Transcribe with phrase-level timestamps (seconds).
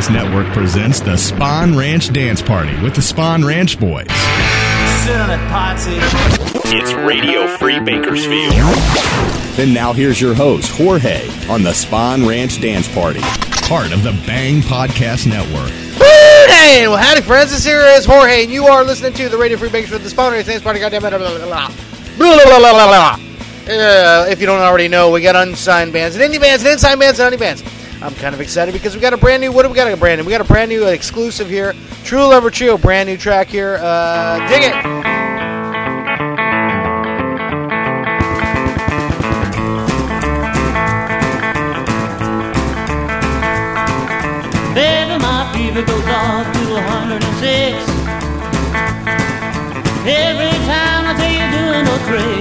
[0.00, 4.06] Podcast Network presents the Spawn Ranch Dance Party with the Spawn Ranch Boys.
[6.66, 8.54] It's Radio Free Bakersfield.
[9.56, 13.20] Then now here's your host, Jorge, on the Spawn Ranch Dance Party,
[13.68, 15.70] part of the Bang Podcast Network.
[16.48, 17.50] Hey, well, howdy, friends.
[17.50, 20.08] This here is Jorge, and you are listening to the Radio Free Bakers with the
[20.08, 20.80] Spawner Dance Party.
[20.80, 21.10] Goddamn it.
[21.10, 21.68] Blah, blah, blah, blah.
[22.16, 23.18] Blah, blah, blah, blah, blah.
[23.68, 26.98] Uh, if you don't already know, we got unsigned bands and indie bands and unsigned
[26.98, 27.79] bands and indie bands.
[28.02, 29.52] I'm kind of excited because we got a brand new.
[29.52, 29.92] What do we got?
[29.92, 30.24] A brand new.
[30.24, 31.74] We got a brand new exclusive here.
[32.02, 33.78] Truly Lover Trio, brand new track here.
[33.78, 34.74] Uh, dig it.
[44.74, 48.00] Baby, my fever goes up to 106.
[50.06, 52.39] Every time I tell you doing those tricks.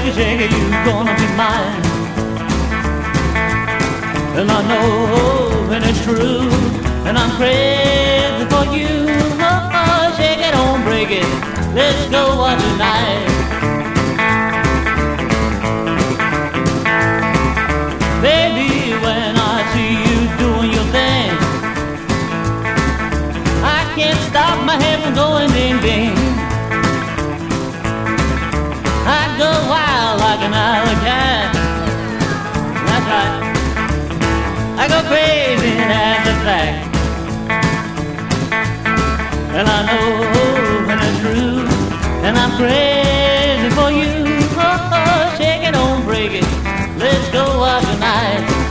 [0.00, 1.82] Shake it, baby, shake it, you gonna be mine.
[4.38, 6.48] And I know, and it's true,
[7.06, 9.04] and I'm crazy for you.
[9.42, 11.26] Oh, shake it, don't break it.
[11.74, 13.26] Let's go on tonight.
[18.22, 21.30] Baby, when I see you doing your thing,
[23.62, 26.19] I can't stop my head from going ding ding.
[30.70, 31.50] Alley cat.
[32.86, 33.42] That's right.
[34.78, 36.80] I go crazy, that's a fact.
[39.58, 40.06] And I know
[40.86, 41.66] when it's true,
[42.26, 44.14] and I'm crazy for you.
[44.62, 46.46] Oh, shake it, don't break it.
[46.98, 48.69] Let's go out tonight.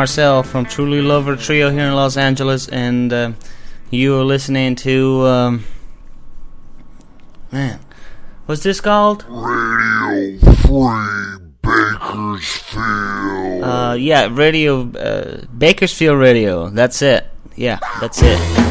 [0.00, 3.32] Marcel from Truly Lover Trio here in Los Angeles, and uh,
[3.90, 5.26] you are listening to.
[5.26, 5.64] Um,
[7.52, 7.80] man,
[8.46, 9.26] what's this called?
[9.28, 12.82] Radio Free Bakersfield.
[13.62, 16.70] Uh, yeah, Radio uh, Bakersfield Radio.
[16.70, 17.26] That's it.
[17.54, 18.69] Yeah, that's it.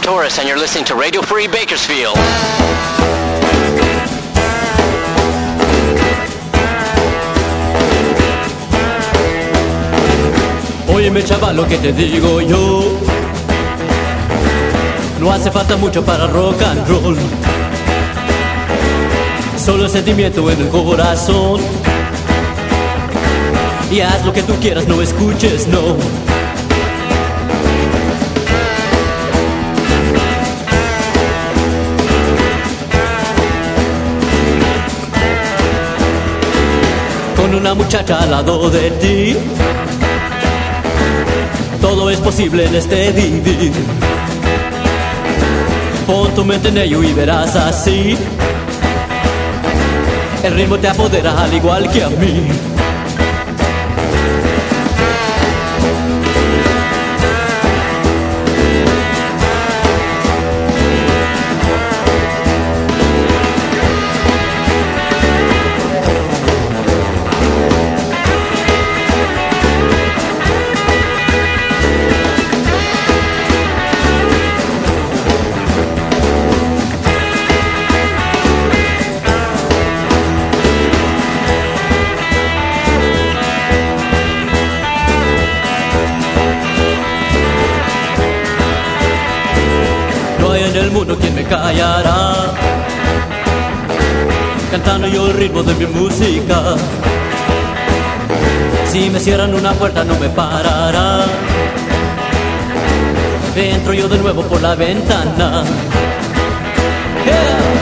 [0.00, 2.16] Cap Torres, and you're listening to Radio Free Bakersfield.
[10.88, 12.98] Óyeme chaval lo que te digo yo.
[15.20, 17.16] No hace falta mucho para rock and roll.
[19.56, 21.60] Solo el sentimiento en el corazón.
[23.90, 26.39] Y haz lo que tú quieras, no escuches, no
[37.82, 39.36] muchacha al lado de ti
[41.80, 43.72] todo es posible en este vivir.
[46.06, 48.16] Pon tu mente en ello y verás así.
[50.42, 52.69] El ritmo te apodera al igual que a mí.
[94.70, 96.76] Cantando yo el ritmo de mi música.
[98.86, 101.24] Si me cierran una puerta no me parará.
[103.56, 105.64] Entro yo de nuevo por la ventana.
[107.24, 107.79] Yeah.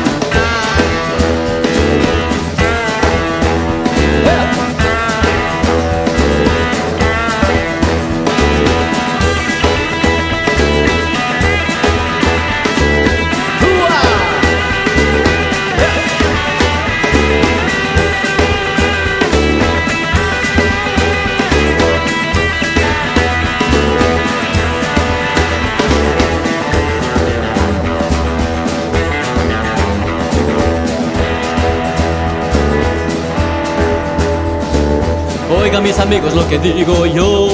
[36.08, 37.50] Amigos lo que digo yo.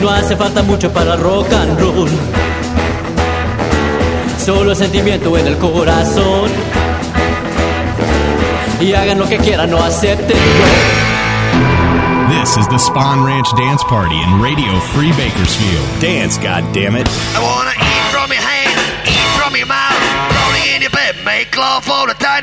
[0.00, 2.10] No hace falta mucho para rock and roll.
[4.44, 6.50] Solo el sentimiento en el corazón.
[8.80, 10.36] Y hagan lo que quieran, no acepten.
[12.28, 15.86] This is the Spawn Ranch Dance Party in Radio Free Bakersfield.
[16.00, 17.08] Dance, goddammit.
[17.36, 19.94] I wanna eat from your hand, eat from your mouth,
[20.34, 22.42] rolling in your bed, make love all the time.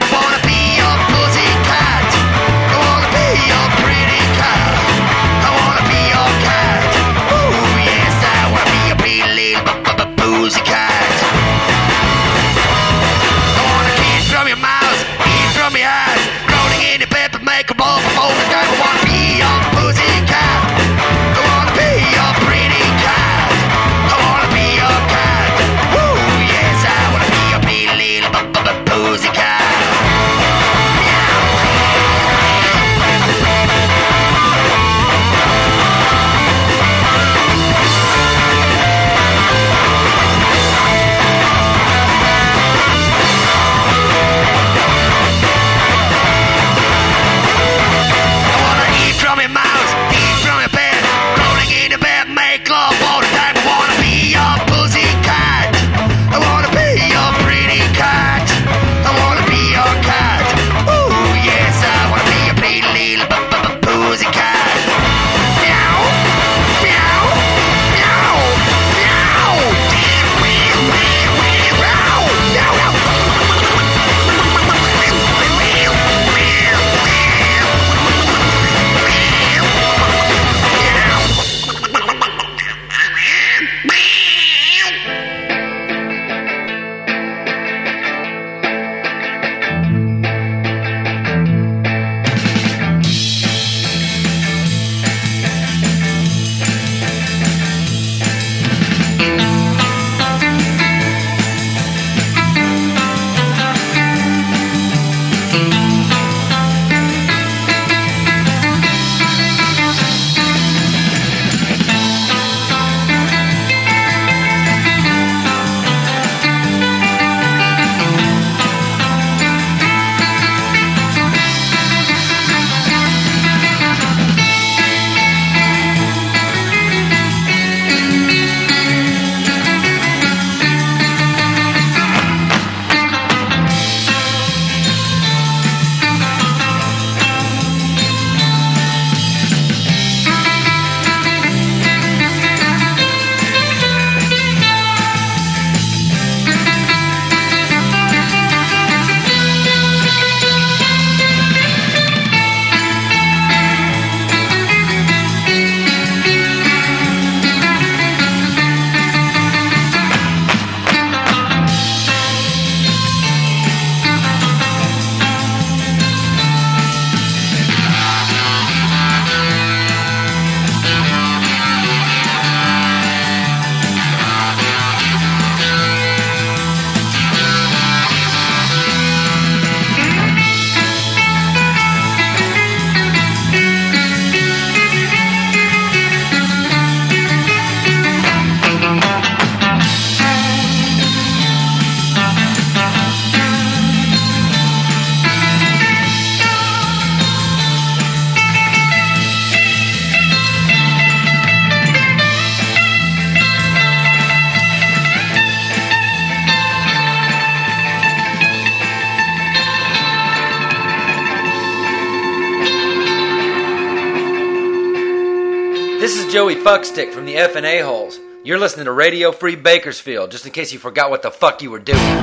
[216.44, 218.20] Joey Fuckstick from the F and A Holes.
[218.44, 221.72] You're listening to Radio Free Bakersfield, just in case you forgot what the fuck you
[221.72, 222.04] were doing.
[222.04, 222.20] Well,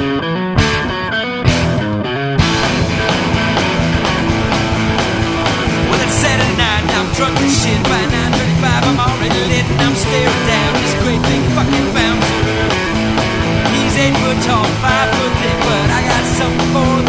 [6.05, 7.81] it's Saturday night and I'm drunk as shit.
[7.89, 12.45] By 9:35, I'm already lit and I'm staring down this great big fucking bouncer.
[13.73, 17.00] He's eight foot tall, five foot thick, but I got something for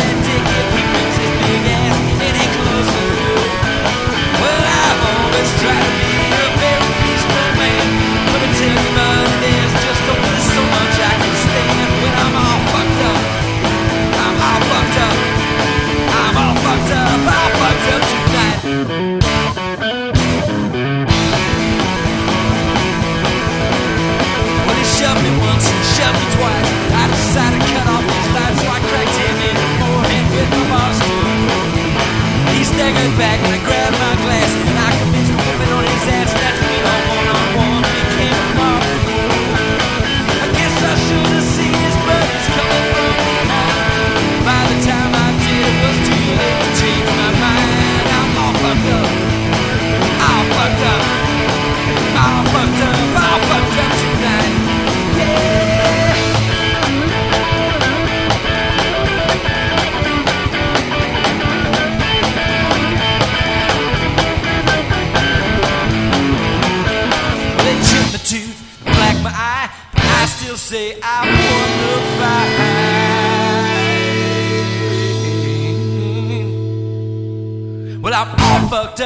[33.10, 33.41] back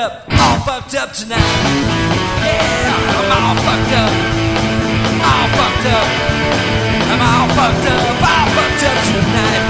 [0.05, 1.41] up, all fucked up tonight.
[2.45, 4.13] Yeah, I'm all fucked up,
[5.29, 6.07] all fucked up.
[7.09, 9.63] I'm all fucked up, all fucked up tonight.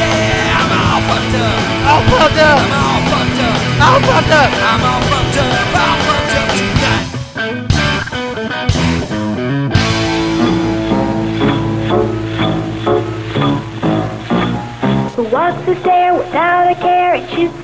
[0.00, 1.58] Yeah, I'm all fucked up,
[1.92, 2.58] all fucked up.
[2.64, 4.50] I'm all fucked up, all fucked up.
[4.70, 5.52] I'm all fucked up,
[5.82, 6.65] all fucked up tonight.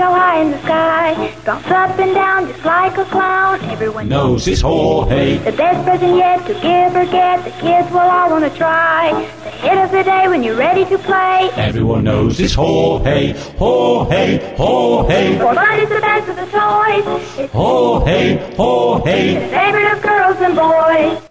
[0.02, 1.32] So high in the sky?
[1.44, 3.60] Bounce up and down just like a clown.
[3.70, 5.38] Everyone Knows his whole hey.
[5.38, 7.44] The best present yet to give or get.
[7.44, 9.12] The kids will all want to try.
[9.44, 11.50] The hit of the day when you're ready to play.
[11.54, 16.34] Everyone knows his ho hey, ho hey, ho hey, For fun is the best of
[16.34, 17.38] the toys.
[17.38, 19.34] It's ho hey, ho the hey.
[19.50, 21.28] favorite of girls and boys.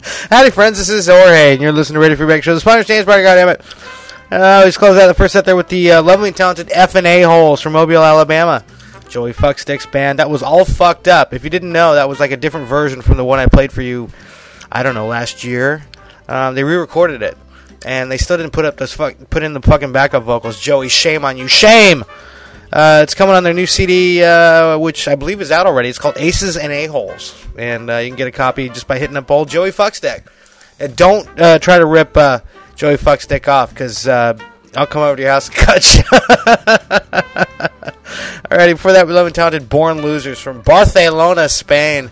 [0.30, 0.78] Howdy, friends.
[0.78, 2.54] This is Jorge, and you're listening to Radio Free Baker Show.
[2.54, 3.20] The sponsor stands by.
[3.20, 3.60] God damn it.
[4.32, 6.94] Uh, let's close out the first set there with the uh, lovely and talented F
[6.94, 8.64] and A Holes from Mobile, Alabama.
[9.10, 10.20] Joey Fucksticks band.
[10.20, 11.34] That was all fucked up.
[11.34, 13.72] If you didn't know, that was like a different version from the one I played
[13.72, 14.08] for you.
[14.70, 15.82] I don't know last year.
[16.28, 17.36] Um, they re-recorded it,
[17.84, 20.58] and they still didn't put up this fuck, put in the fucking backup vocals.
[20.58, 22.02] Joey, shame on you, shame.
[22.72, 25.90] Uh, it's coming on their new CD, uh, which I believe is out already.
[25.90, 28.98] It's called Aces and A Holes, and uh, you can get a copy just by
[28.98, 30.22] hitting up old Joey Fuckstick.
[30.80, 32.16] And don't uh, try to rip
[32.76, 34.36] Joey Fuckstick off, because uh,
[34.76, 36.02] I'll come over to your house and cut you.
[38.50, 42.10] Alrighty, before that, we love and talented Born Losers from Barcelona, Spain.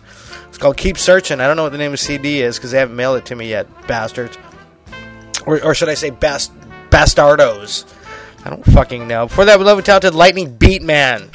[0.48, 1.40] It's called Keep Searching.
[1.40, 3.36] I don't know what the name of CD is because they haven't mailed it to
[3.36, 4.38] me yet, bastards.
[5.46, 6.52] Or, or should I say bast-
[6.90, 7.84] bastardos?
[8.44, 9.26] I don't fucking know.
[9.26, 11.30] Before that, we love and talented Lightning Beat Man.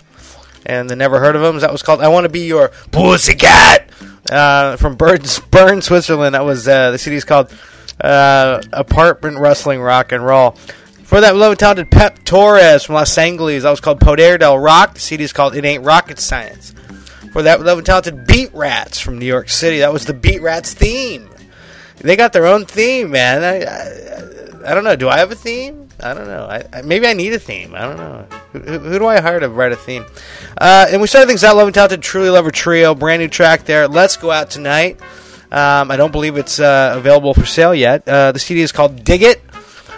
[0.65, 1.59] And the Never Heard of Them.
[1.59, 3.89] That was called I Want to Be Your Pussycat.
[4.29, 5.19] Uh, from Bern,
[5.51, 6.33] Bern, Switzerland.
[6.33, 7.53] That was, uh, the CD is called
[8.01, 10.51] uh, Apartment Wrestling Rock and Roll.
[11.03, 13.63] For that, and talented Pep Torres from Los Angeles.
[13.63, 14.95] That was called Poder del Rock.
[14.95, 16.73] The CD is called It Ain't Rocket Science.
[17.31, 19.79] For that, and talented Beat Rats from New York City.
[19.79, 21.29] That was the Beat Rats theme.
[21.97, 23.43] They got their own theme, man.
[23.43, 24.95] I, I, I don't know.
[24.95, 25.89] Do I have a theme?
[26.01, 26.45] I don't know.
[26.45, 27.73] I, I, maybe I need a theme.
[27.73, 28.27] I don't know.
[28.53, 30.05] Who, who, who do I hire to write a theme?
[30.57, 31.55] Uh, and we started things out.
[31.55, 32.95] Love and Talented Truly Lover Trio.
[32.95, 33.87] Brand new track there.
[33.87, 34.99] Let's go out tonight.
[35.51, 38.07] Um, I don't believe it's uh, available for sale yet.
[38.07, 39.41] Uh, the CD is called Dig It.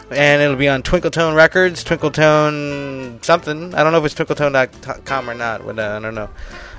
[0.10, 3.76] And it'll be on Twinkletone Records, Twinkletone something.
[3.76, 5.66] I don't know if it's twinkletone.com or not.
[5.66, 6.30] But, uh, I don't know.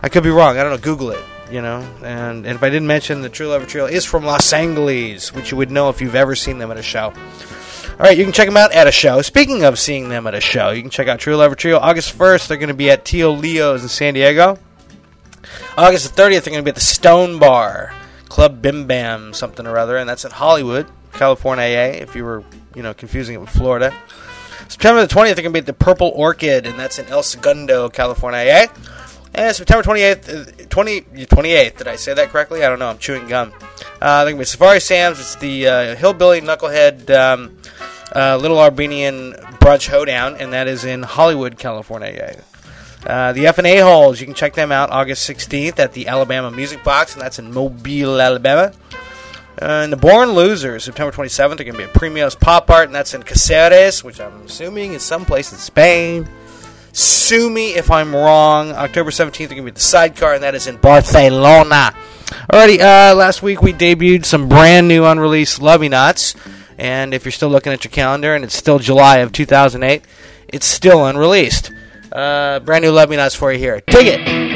[0.02, 0.56] I could be wrong.
[0.56, 0.78] I don't know.
[0.78, 1.78] Google it you know.
[2.02, 5.50] And, and if I didn't mention, the Truly Lover Trio is from Los Angeles, which
[5.50, 7.12] you would know if you've ever seen them at a show.
[7.98, 9.22] All right, you can check them out at a show.
[9.22, 11.78] Speaking of seeing them at a show, you can check out Truly Lover Trio.
[11.78, 14.58] August 1st, they're going to be at Tio Leo's in San Diego.
[15.76, 17.92] August the 30th, they're going to be at the Stone Bar,
[18.28, 22.82] Club Bim Bam, something or other, and that's in Hollywood, California, if you were, you
[22.82, 23.92] know, confusing it with Florida.
[24.68, 27.22] September the 20th, they're going to be at the Purple Orchid, and that's in El
[27.22, 28.68] Segundo, California.
[29.34, 32.64] And September 28th, uh, 20, 28th, did I say that correctly?
[32.64, 33.52] I don't know, I'm chewing gum.
[34.00, 37.58] Uh, they're going to be Safari Sam's, it's the uh, Hillbilly Knucklehead um,
[38.14, 42.42] uh, Little Armenian Brunch Hoedown, and that is in Hollywood, California.
[43.06, 46.08] Uh, the F and A Holes, you can check them out August 16th at the
[46.08, 48.72] Alabama Music Box, and that's in Mobile, Alabama.
[49.60, 52.86] Uh, and the Born Losers, September 27th, are going to be at Premios Pop Art,
[52.86, 56.28] and that's in Caceres, which I'm assuming is someplace in Spain.
[56.92, 58.72] Sue me if I'm wrong.
[58.72, 61.94] October 17th, they're going to be at the Sidecar, and that is in Barcelona.
[62.52, 66.34] Alrighty, uh, last week we debuted some brand new unreleased Love Me Nots,
[66.76, 70.04] and if you're still looking at your calendar and it's still July of 2008,
[70.48, 71.72] it's still unreleased.
[72.12, 73.80] Uh, brand new Love Me Nots for you here.
[73.86, 74.47] Dig it!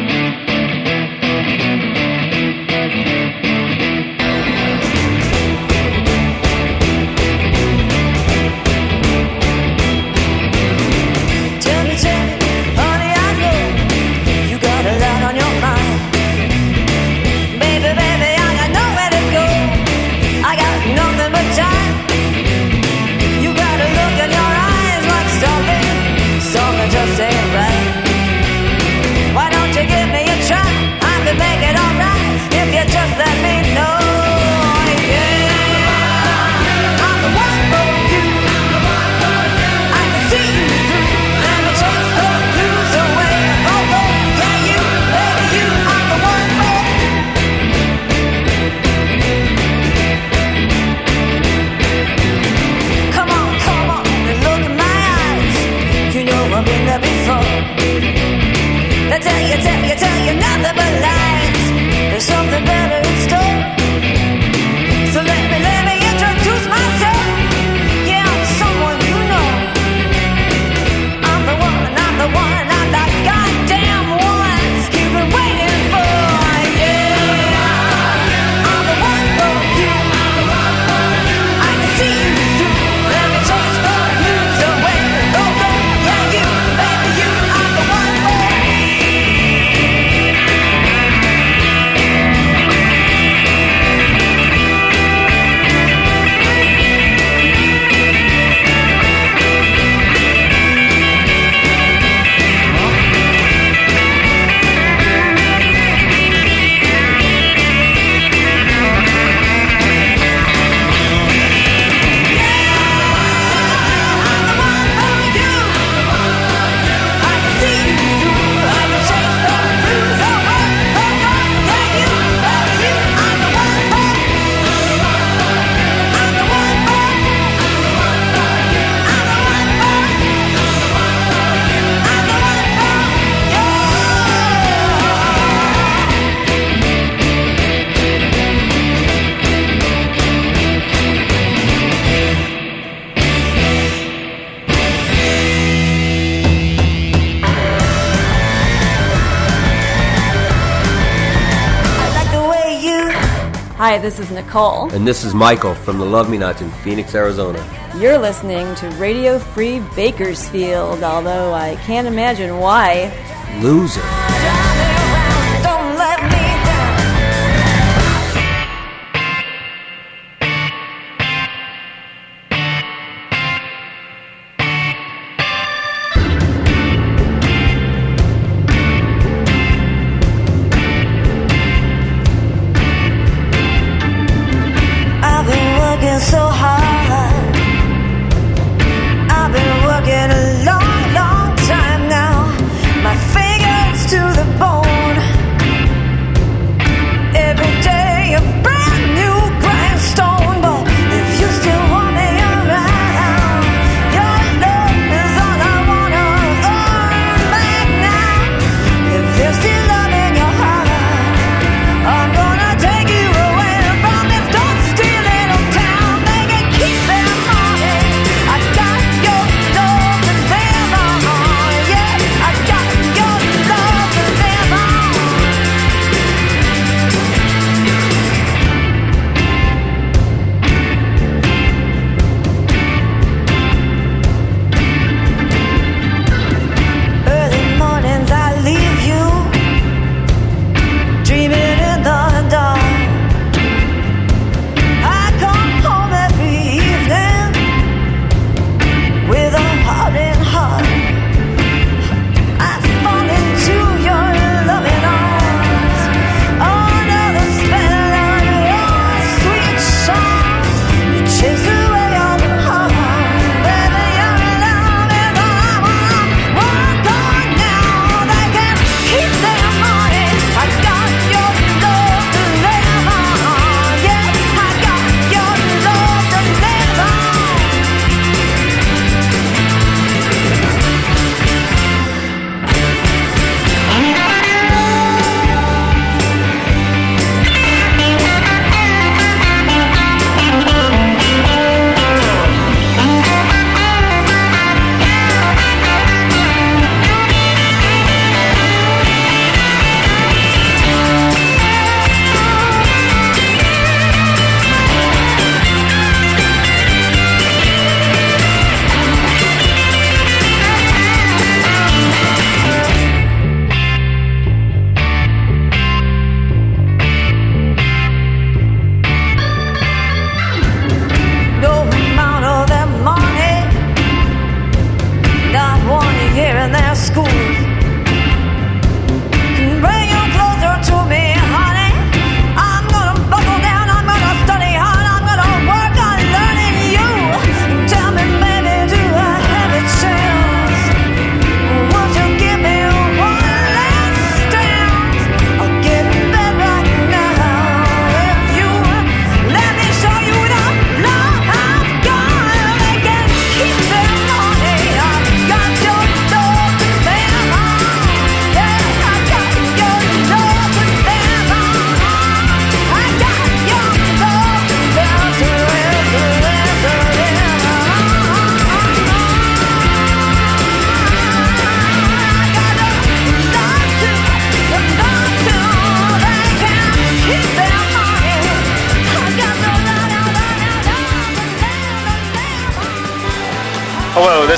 [153.92, 154.90] Hi, this is Nicole.
[154.94, 157.62] And this is Michael from the Love Me Nots in Phoenix, Arizona.
[157.98, 163.12] You're listening to Radio Free Bakersfield, although I can't imagine why.
[163.60, 164.00] Loser.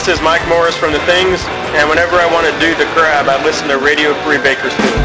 [0.04, 1.40] This is Mike Morris from The Things,
[1.80, 5.03] and whenever I want to do the crab, I listen to Radio Free Bakersfield.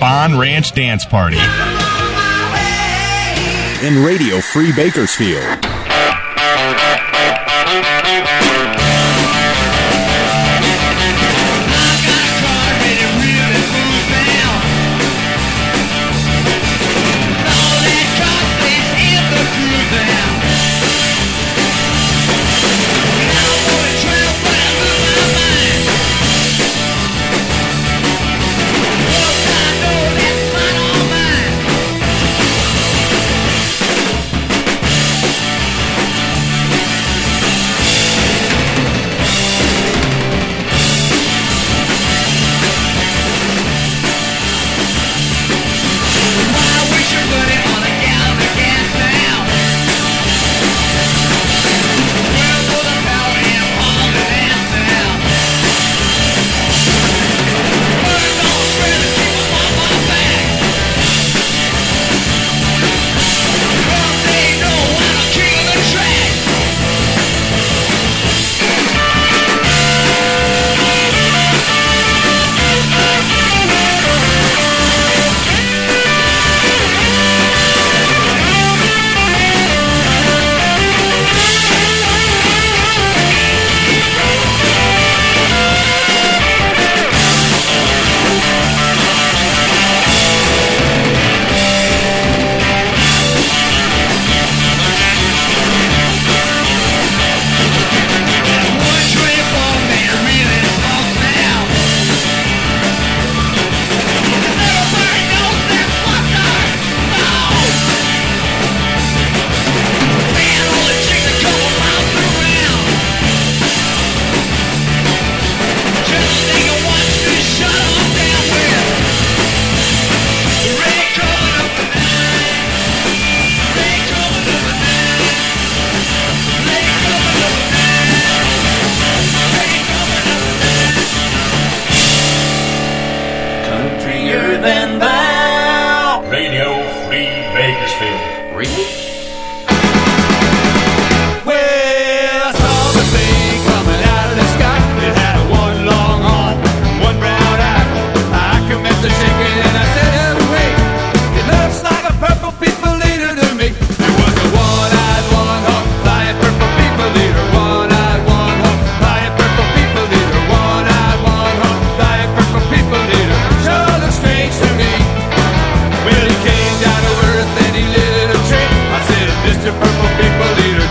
[0.00, 1.38] Bon Ranch Dance Party.
[3.84, 5.77] In Radio Free Bakersfield.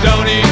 [0.03, 0.46] don't eat.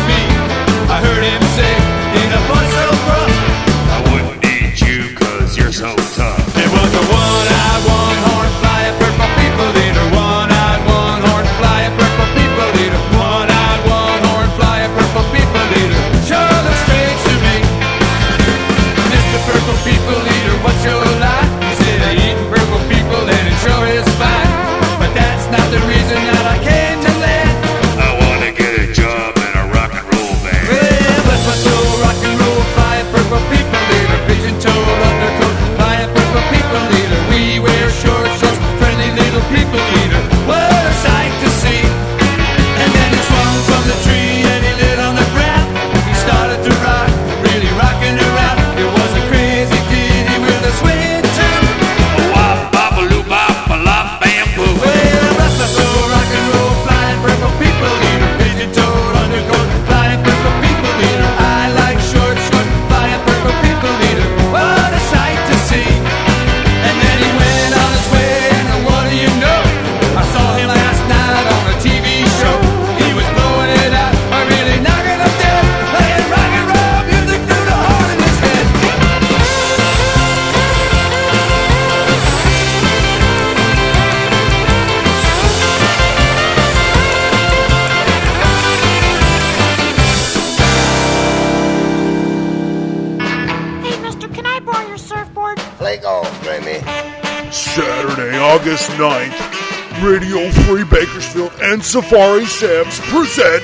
[101.96, 103.64] Safari Sam's present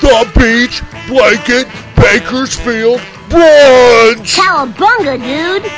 [0.00, 1.66] the Beach Blanket
[1.96, 4.38] Bakersfield Brunch!
[4.38, 5.68] Cowabunga, dude!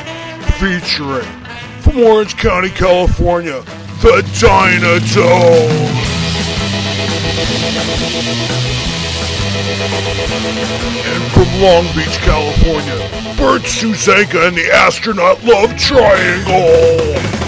[0.59, 1.25] Featuring,
[1.81, 3.61] from Orange County, California,
[4.03, 5.71] the Dynatone!
[11.07, 12.99] And from Long Beach, California,
[13.35, 17.44] Bert Susanka and the Astronaut Love Triangle!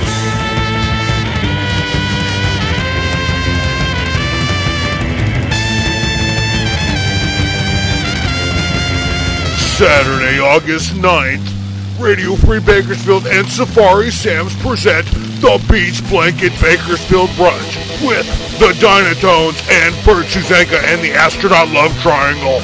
[9.77, 15.05] Saturday, August 9th, Radio Free Bakersfield and Safari Sam's present
[15.39, 18.25] the Beach Blanket Bakersfield Brunch with
[18.57, 22.57] the Dynatones and Bert Susanka and the Astronaut Love Triangle.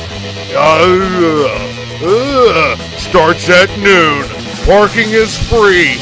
[0.57, 1.53] Uh,
[2.01, 4.26] uh, starts at noon.
[4.66, 6.01] Parking is free.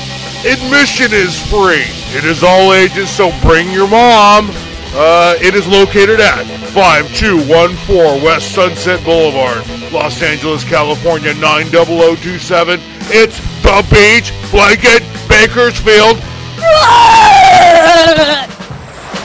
[0.50, 1.92] Admission is free.
[2.16, 4.50] It is all ages, so bring your mom.
[4.94, 12.80] Uh, it is located at 5214 West Sunset Boulevard, Los Angeles, California 90027.
[13.08, 16.18] It's the Beach Blanket Bakersfield.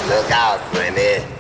[0.06, 1.35] Look out, Remy.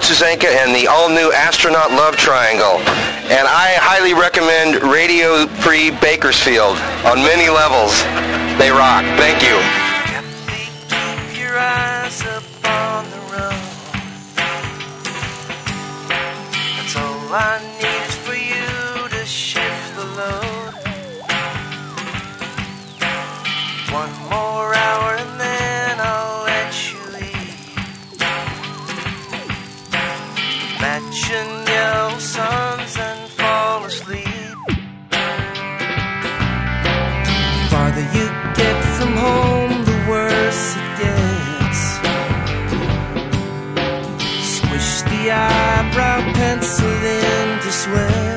[0.00, 2.80] Susanka and the all-new Astronaut Love Triangle.
[3.28, 8.02] And I highly recommend Radio Free Bakersfield on many levels.
[8.58, 9.04] They rock.
[9.20, 9.59] Thank you.
[31.20, 34.56] Matching yellow suns and fall asleep.
[37.68, 41.80] Farther you get from home, the worse it gets.
[44.56, 48.29] Squish the eyebrow pencil into sweat.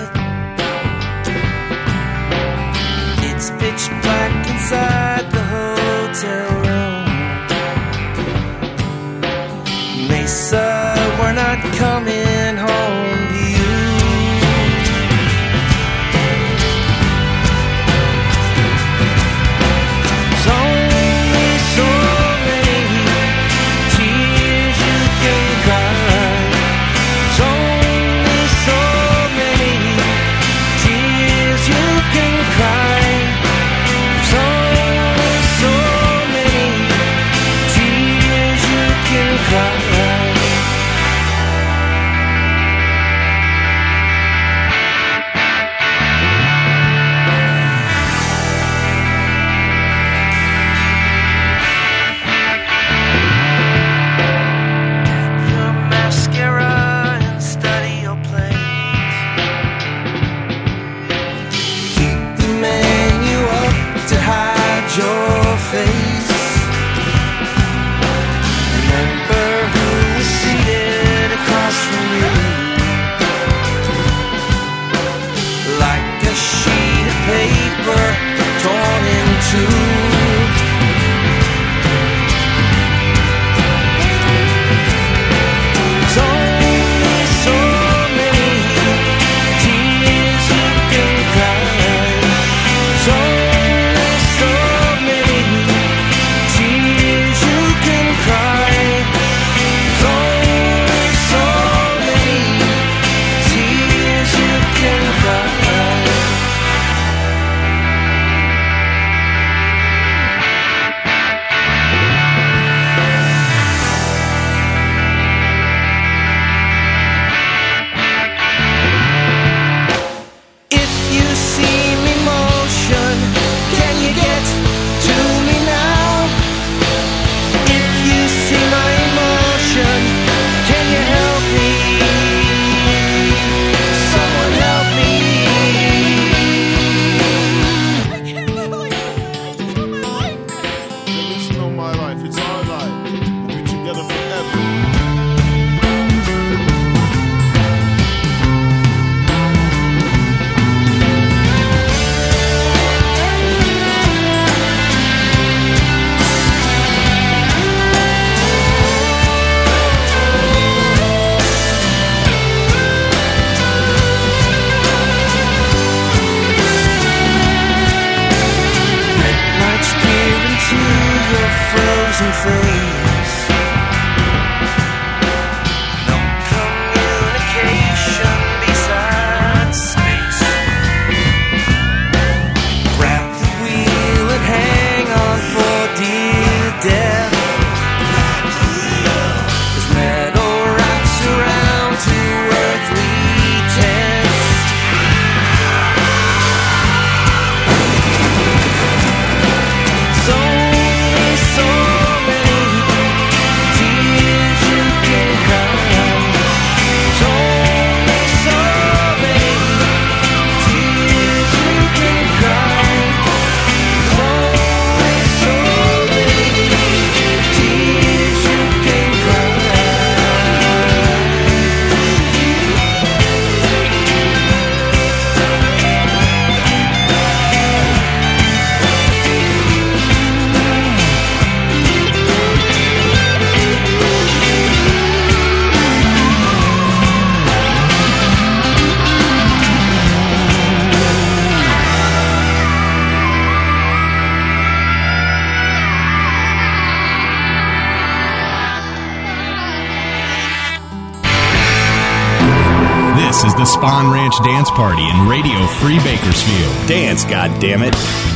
[254.39, 256.87] Dance Party in Radio Free Bakersfield.
[256.87, 257.93] Dance, goddammit.
[257.93, 258.32] it!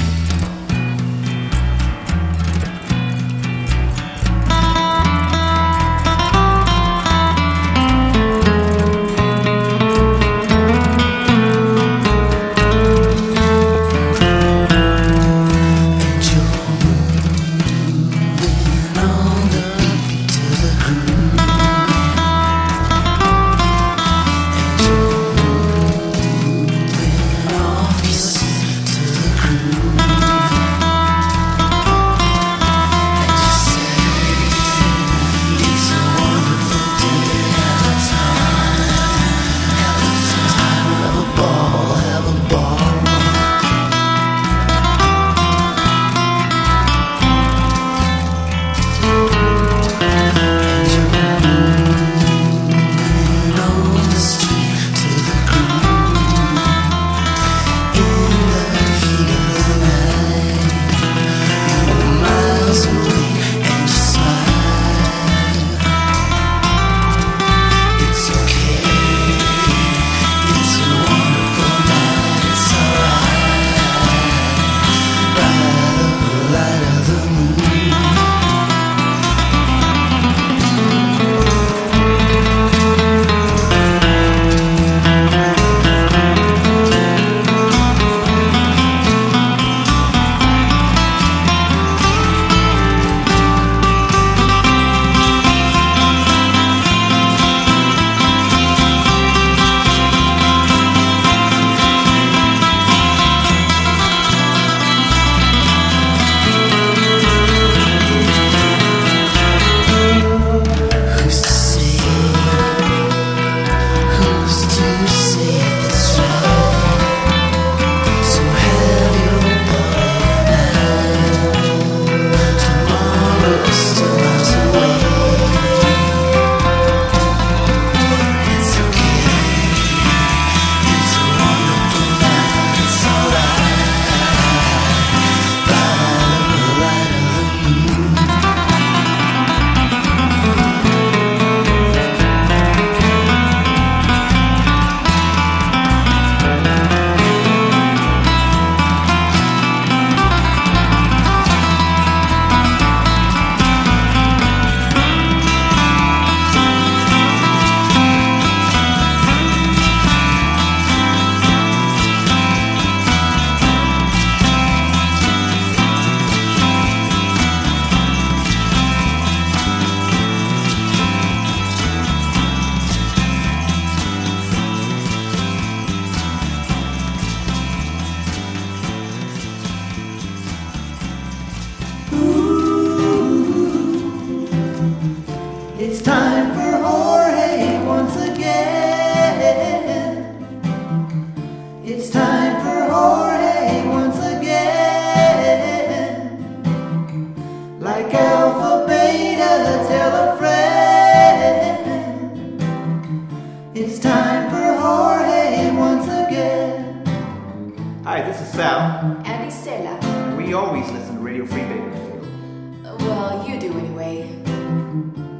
[208.57, 209.21] Sal.
[209.23, 213.01] And We always listen to Radio Free Bakersfield.
[213.01, 214.35] Well, you do anyway.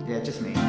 [0.07, 0.66] Yeah, just me.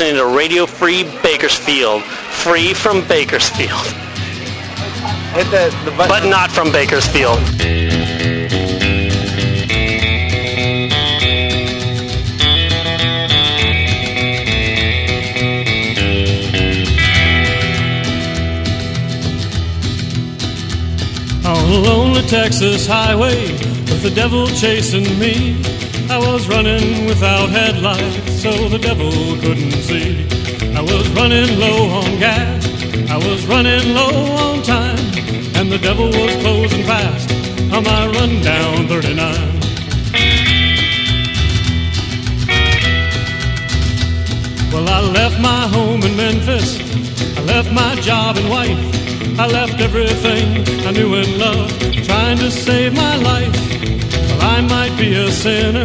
[0.00, 2.02] Listening to Radio Free Bakersfield.
[2.02, 3.86] Free from Bakersfield.
[5.30, 6.08] Hit the, the button.
[6.08, 7.38] But not from Bakersfield.
[21.46, 25.83] On a lonely Texas highway with the devil chasing me.
[26.10, 30.26] I was running without headlights so the devil couldn't see.
[30.74, 32.66] I was running low on gas,
[33.10, 34.98] I was running low on time,
[35.56, 37.30] and the devil was closing fast
[37.72, 39.54] on my run down 39.
[44.72, 46.78] Well, I left my home in Memphis,
[47.38, 48.94] I left my job and wife.
[49.36, 53.73] I left everything I knew and loved, trying to save my life.
[54.56, 55.84] I might be a sinner,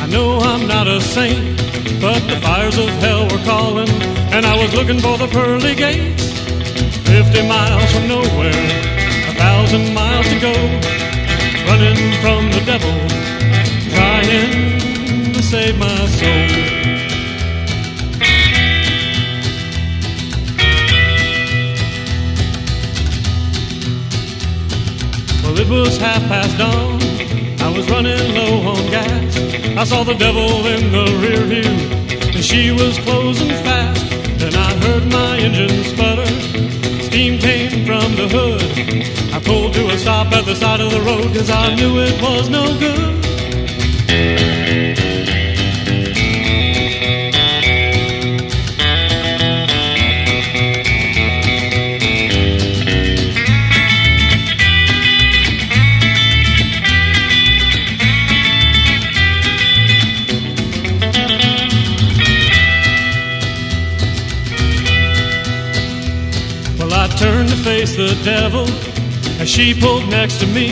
[0.00, 1.56] I know I'm not a saint,
[2.00, 3.90] but the fires of hell were calling,
[4.30, 6.22] and I was looking for the pearly gates.
[7.02, 8.62] Fifty miles from nowhere,
[9.30, 10.54] a thousand miles to go,
[11.66, 12.96] running from the devil,
[13.96, 16.46] trying to save my soul.
[25.42, 27.00] Well, it was half past dawn.
[27.62, 29.36] I was running low on gas.
[29.76, 31.72] I saw the devil in the rear view,
[32.34, 34.10] and she was closing fast.
[34.38, 36.30] Then I heard my engine sputter.
[37.02, 38.62] Steam came from the hood.
[39.34, 42.20] I pulled to a stop at the side of the road, cause I knew it
[42.22, 44.59] was no good.
[68.40, 68.66] Devil
[69.42, 70.68] as she pulled next to me.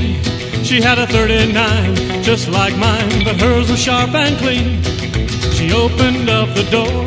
[0.69, 4.83] She had a 39, just like mine, but hers was sharp and clean.
[5.57, 6.99] She opened up the door,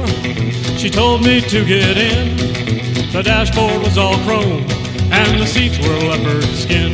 [0.77, 2.37] she told me to get in.
[3.15, 4.65] The dashboard was all chrome,
[5.21, 6.91] and the seats were leopard skin.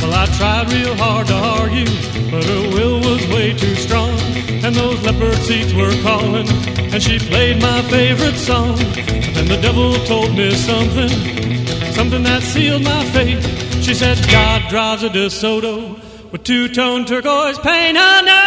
[0.00, 1.90] Well, I tried real hard to argue,
[2.30, 4.16] but her will was way too strong.
[4.64, 6.48] And those leopard seats were calling,
[6.96, 8.74] and she played my favorite song.
[9.34, 11.10] Then the devil told me something,
[11.92, 13.42] something that sealed my fate.
[13.84, 16.00] She said, God drives a DeSoto
[16.32, 17.98] with two-tone turquoise paint.
[17.98, 18.45] Oh, I know.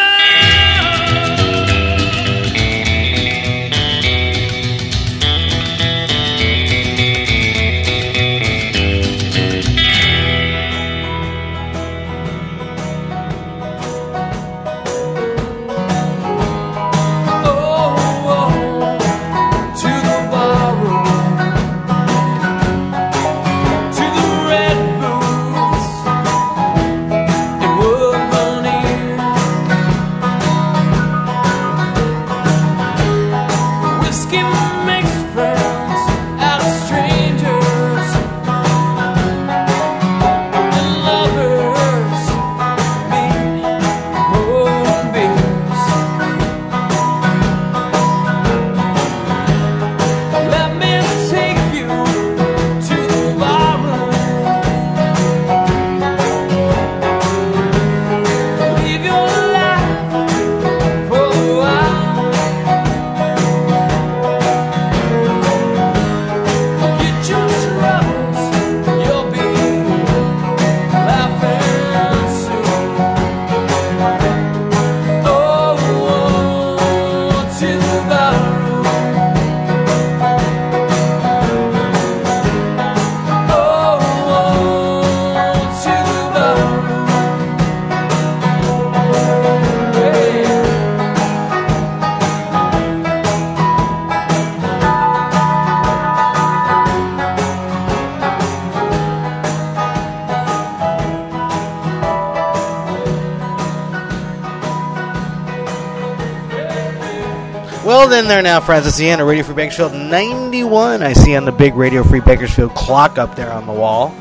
[108.20, 108.86] Then there now, friends.
[108.86, 111.04] It's the end of Radio Free Bakersfield 91.
[111.04, 114.14] I see on the big Radio Free Bakersfield clock up there on the wall.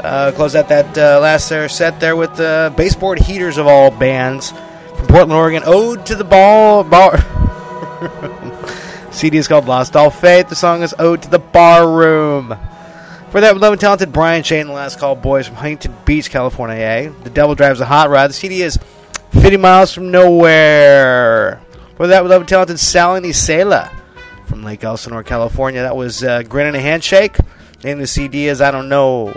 [0.00, 4.52] Uh, close out that uh, last set there with the baseboard heaters of all bands
[4.96, 5.62] from Portland, Oregon.
[5.66, 7.18] Ode to the Ball Bar.
[9.12, 10.48] CD is called Lost All Faith.
[10.48, 12.56] The song is Ode to the Bar Room.
[13.28, 16.76] For that, love and talented Brian Shane, the last call boys from Huntington Beach, California.
[16.76, 17.10] eh?
[17.22, 18.30] The Devil Drives a Hot Rod.
[18.30, 18.78] The CD is
[19.32, 21.61] 50 Miles from Nowhere.
[22.02, 23.88] For that, love and talented Sally Nisela
[24.46, 25.82] from Lake Elsinore, California.
[25.82, 27.36] That was uh, Grin and a Handshake.
[27.84, 29.28] Name of the CD is I Don't Know.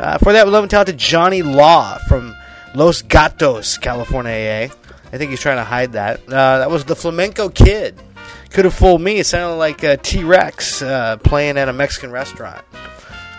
[0.00, 2.34] Uh, for that, we love and talented Johnny Law from
[2.74, 4.32] Los Gatos, California.
[4.32, 4.68] eh?
[5.12, 6.20] I think he's trying to hide that.
[6.26, 8.00] Uh, that was the Flamenco Kid.
[8.48, 9.18] Could have fooled me.
[9.18, 12.64] It sounded like uh, T Rex uh, playing at a Mexican restaurant.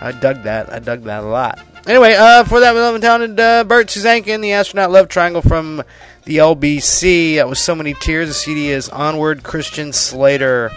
[0.00, 0.72] I dug that.
[0.72, 1.58] I dug that a lot.
[1.88, 5.42] Anyway, uh, for that, we love and talented uh, Bert Suzankin, the astronaut love triangle
[5.42, 5.82] from
[6.28, 7.36] the LBC.
[7.36, 8.28] That was so many tears.
[8.28, 10.70] The CD is Onward Christian Slater.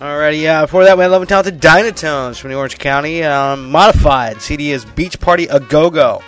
[0.00, 3.22] Alrighty, uh, before that, we had love and talented Dynatones from the Orange County.
[3.22, 6.20] Um, modified CD is Beach Party A Go Go.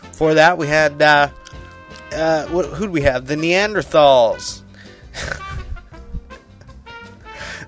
[0.00, 1.28] Before that, we had uh,
[2.12, 3.26] uh, who'd we have?
[3.28, 4.62] The Neanderthals.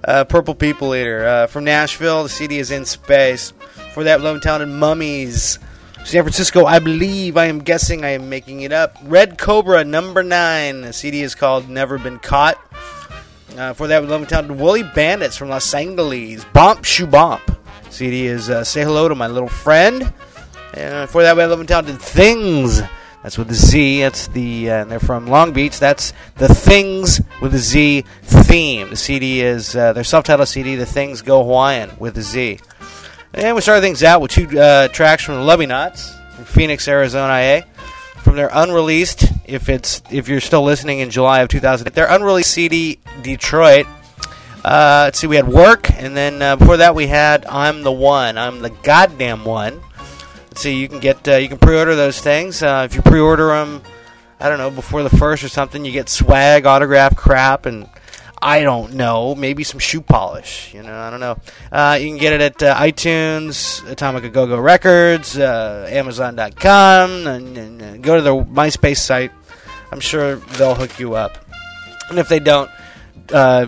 [0.04, 2.24] uh, Purple People Eater uh, from Nashville.
[2.24, 3.52] The CD is in space.
[3.94, 5.60] For that, Love and Talented Mummies.
[6.08, 8.96] San Francisco, I believe, I am guessing, I am making it up.
[9.04, 10.80] Red Cobra, number nine.
[10.80, 12.58] The CD is called Never Been Caught.
[13.54, 16.46] Uh, for that, we Love Talented Woolly Bandits from Los Angeles.
[16.54, 17.42] Bomp Shoe Bomp.
[17.90, 20.10] CD is uh, Say Hello to My Little Friend.
[20.72, 22.80] And for that, we Love Talented Things.
[23.22, 24.00] That's with the Z.
[24.00, 24.70] That's the.
[24.70, 25.78] Uh, they're from Long Beach.
[25.78, 28.88] That's the Things with the Z theme.
[28.88, 30.74] The CD is uh, their self-titled CD.
[30.74, 32.60] The Things Go Hawaiian with the Z.
[33.34, 36.46] And we started things out with two uh, tracks from the Love Me Nots from
[36.46, 37.66] Phoenix, Arizona, IA.
[38.22, 42.50] From their unreleased, if it's if you're still listening in July of 2000, their unreleased
[42.50, 43.86] CD Detroit.
[44.64, 47.92] Uh, let's see, we had work, and then uh, before that we had I'm the
[47.92, 49.80] one, I'm the goddamn one.
[50.48, 52.62] Let's see, you can get uh, you can pre-order those things.
[52.62, 53.82] Uh, if you pre-order them,
[54.40, 57.88] I don't know before the first or something, you get swag, autograph crap, and
[58.40, 60.72] I don't know, maybe some shoe polish.
[60.74, 61.38] You know, I don't know.
[61.70, 67.26] Uh, you can get it at uh, iTunes, Atomic A Go Go Records, uh, Amazon.com,
[67.26, 69.32] and, and, and go to their MySpace site.
[69.90, 71.38] I'm sure they'll hook you up.
[72.10, 72.70] And if they don't,
[73.32, 73.66] uh,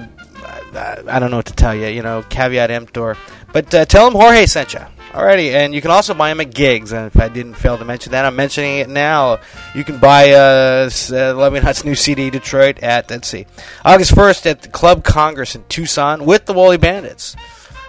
[0.75, 1.87] I, I don't know what to tell you.
[1.89, 3.17] You know, caveat emptor.
[3.53, 4.81] But uh, tell them Jorge sent you.
[5.13, 6.93] Alrighty, and you can also buy them at gigs.
[6.93, 9.41] And if I didn't fail to mention that, I'm mentioning it now.
[9.75, 13.47] You can buy uh, uh, Love Me Nots' new CD, Detroit, at let's see,
[13.85, 17.35] August 1st at the Club Congress in Tucson with the Woolly Bandits.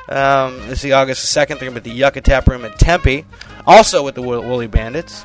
[0.09, 2.71] Um, let's see, August 2nd, they're going to be at the Yucca Tap Room in
[2.73, 3.25] Tempe,
[3.67, 5.23] also with the Woolly Bandits.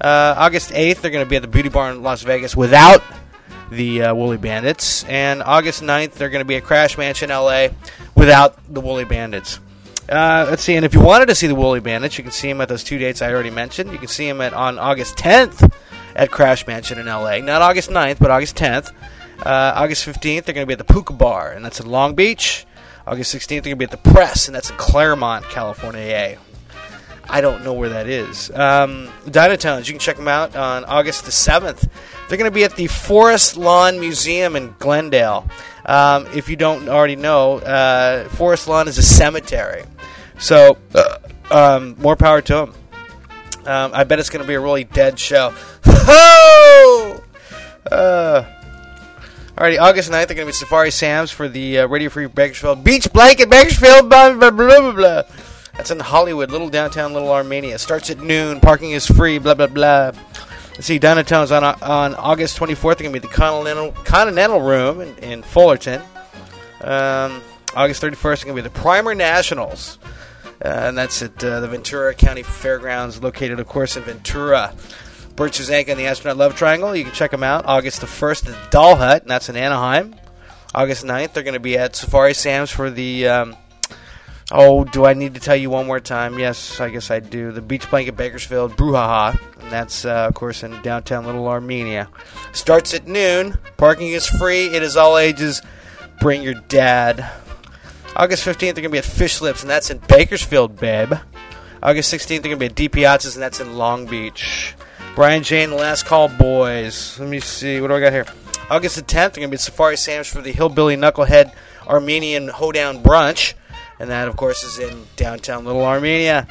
[0.00, 3.04] Uh, August 8th, they're going to be at the Beauty Bar in Las Vegas without
[3.70, 5.04] the uh, Woolly Bandits.
[5.04, 7.68] And August 9th, they're going to be at Crash Mansion LA
[8.16, 9.60] without the Woolly Bandits.
[10.08, 12.48] Uh, let's see, and if you wanted to see the Woolly Bandits, you can see
[12.48, 13.90] them at those two dates I already mentioned.
[13.90, 15.72] You can see them at, on August 10th
[16.14, 17.38] at Crash Mansion in LA.
[17.38, 18.92] Not August 9th, but August 10th.
[19.44, 22.14] Uh, August 15th, they're going to be at the Puka Bar, and that's in Long
[22.14, 22.66] Beach.
[23.06, 26.38] August 16th, they're going to be at the Press, and that's in Claremont, California.
[27.28, 28.50] I don't know where that is.
[28.50, 31.88] Um, Dynatones, you can check them out on August the 7th.
[32.28, 35.48] They're going to be at the Forest Lawn Museum in Glendale.
[35.84, 39.82] Um, if you don't already know, uh, Forest Lawn is a cemetery.
[40.38, 41.18] So, uh,
[41.50, 42.74] um, more power to him.
[43.66, 45.52] Um, I bet it's going to be a really dead show.
[45.84, 47.20] Ho!
[47.90, 48.44] Uh,
[49.56, 52.84] Alrighty, August 9th, they're going to be Safari Sam's for the uh, Radio Free Bakersfield
[52.84, 55.22] Beach Blanket Bakersfield, blah, blah, blah, blah, blah.
[55.74, 57.78] That's in Hollywood, little downtown, little Armenia.
[57.78, 60.12] Starts at noon, parking is free, blah, blah, blah.
[60.74, 65.00] Let's see, Dynatones on, on August 24th, they're going to be the Continental, Continental Room
[65.00, 66.02] in, in Fullerton.
[66.82, 67.40] Um,
[67.74, 69.98] August 31st, they're going to be the Primer Nationals.
[70.66, 74.74] Uh, and that's at uh, the Ventura County Fairgrounds, located, of course, in Ventura.
[75.36, 76.96] Bert Susanka and the Astronaut Love Triangle.
[76.96, 79.56] You can check them out August the 1st at the Doll Hut, and that's in
[79.56, 80.16] Anaheim.
[80.74, 83.28] August 9th, they're going to be at Safari Sam's for the.
[83.28, 83.56] Um,
[84.50, 86.36] oh, do I need to tell you one more time?
[86.36, 87.52] Yes, I guess I do.
[87.52, 92.08] The Beach Blanket Bakersfield Brouhaha, and that's, uh, of course, in downtown Little Armenia.
[92.50, 93.56] Starts at noon.
[93.76, 94.66] Parking is free.
[94.66, 95.62] It is all ages.
[96.20, 97.30] Bring your dad.
[98.18, 101.12] August 15th, they're going to be at Fish Lips, and that's in Bakersfield, babe.
[101.82, 104.74] August 16th, they're going to be at DiPiazza's, and that's in Long Beach.
[105.14, 107.18] Brian Jane, The Last Call Boys.
[107.20, 107.78] Let me see.
[107.78, 108.24] What do I got here?
[108.70, 111.54] August the 10th, they're going to be at Safari Sam's for the Hillbilly Knucklehead
[111.86, 113.52] Armenian Hoedown Brunch.
[114.00, 116.48] And that, of course, is in downtown Little Armenia.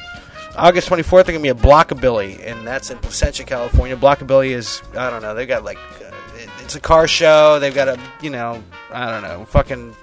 [0.56, 3.96] August 24th, they're going to be at Blockabilly, and that's in Placentia, California.
[3.96, 7.58] Blockabilly is, I don't know, they've got like, uh, it, It's a car show.
[7.58, 9.94] They've got a, you know, I don't know, fucking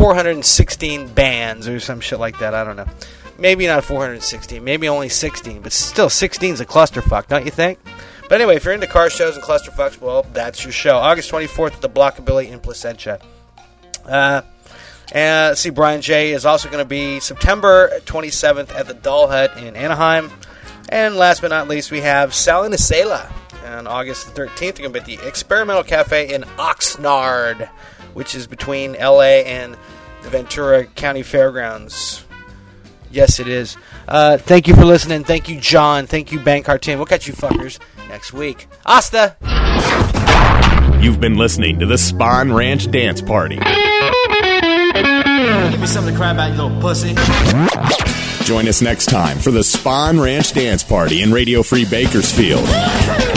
[0.00, 2.54] 416 bands or some shit like that.
[2.54, 2.86] I don't know.
[3.38, 4.64] Maybe not 416.
[4.64, 5.60] Maybe only 16.
[5.60, 7.78] But still, 16 is a clusterfuck, don't you think?
[8.22, 10.96] But anyway, if you're into car shows and clusterfucks, well, that's your show.
[10.96, 13.20] August 24th at the Blockabilly in Placentia.
[14.06, 14.40] Uh,
[15.12, 19.58] and see, Brian J is also going to be September 27th at the Doll Hut
[19.58, 20.30] in Anaheim.
[20.88, 23.30] And last but not least, we have Sally Nasela
[23.66, 24.58] on August 13th.
[24.76, 27.68] They're going to be at the Experimental Cafe in Oxnard,
[28.20, 29.78] which is between LA and
[30.20, 32.22] the Ventura County Fairgrounds.
[33.10, 33.78] Yes, it is.
[34.06, 35.24] Uh, thank you for listening.
[35.24, 36.06] Thank you, John.
[36.06, 36.98] Thank you, Bank Cartoon.
[36.98, 37.78] We'll catch you fuckers
[38.10, 38.68] next week.
[38.84, 39.38] Asta!
[41.00, 43.56] You've been listening to the Spawn Ranch Dance Party.
[43.56, 43.64] Give
[45.80, 47.14] me something to cry about, you little pussy.
[48.44, 52.68] Join us next time for the Spawn Ranch Dance Party in Radio Free Bakersfield.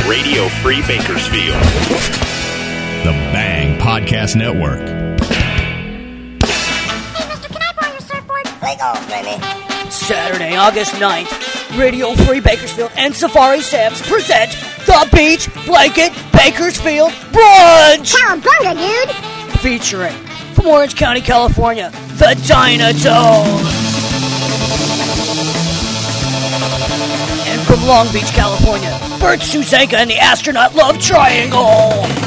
[0.10, 2.23] Radio Free Bakersfield.
[3.04, 4.80] The Bang Podcast Network.
[6.40, 8.46] Hey, mister, can I borrow your surfboard?
[8.62, 9.92] Take off, baby.
[9.92, 14.52] Saturday, August 9th, Radio Free Bakersfield and Safari Sam's present
[14.86, 18.14] the Beach Blanket Bakersfield Brunch!
[18.16, 19.12] Cowabunga, dude!
[19.60, 20.16] Featuring,
[20.54, 23.64] from Orange County, California, the Dynatone!
[27.48, 32.23] And from Long Beach, California, Bert Susanka and the Astronaut Love Triangle!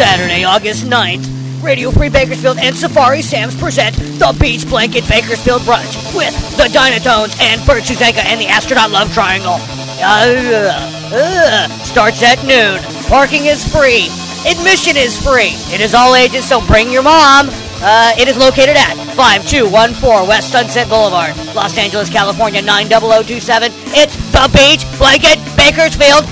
[0.00, 1.28] Saturday, August 9th,
[1.62, 7.38] Radio Free Bakersfield and Safari Sam's present the Beach Blanket Bakersfield Brunch with the Dynatones
[7.38, 9.60] and Bert and the Astronaut Love Triangle.
[10.00, 10.72] Uh,
[11.12, 12.80] uh, starts at noon.
[13.10, 14.08] Parking is free.
[14.48, 15.52] Admission is free.
[15.68, 17.50] It is all ages, so bring your mom.
[17.84, 23.70] Uh, it is located at 5214 West Sunset Boulevard, Los Angeles, California 90027.
[23.92, 26.24] It's the Beach Blanket Bakersfield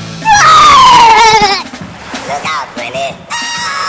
[2.29, 3.16] Look out, Willie.
[3.31, 3.88] Ah!